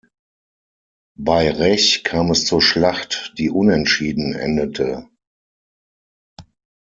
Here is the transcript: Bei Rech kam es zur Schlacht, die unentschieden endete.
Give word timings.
Bei 1.15 1.51
Rech 1.51 2.03
kam 2.03 2.31
es 2.31 2.45
zur 2.45 2.59
Schlacht, 2.59 3.35
die 3.37 3.51
unentschieden 3.51 4.33
endete. 4.33 5.07